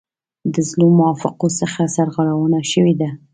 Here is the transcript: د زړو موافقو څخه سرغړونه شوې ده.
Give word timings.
د 0.53 0.55
زړو 0.69 0.87
موافقو 0.99 1.47
څخه 1.59 1.81
سرغړونه 1.95 2.59
شوې 2.71 2.93
ده. 3.01 3.09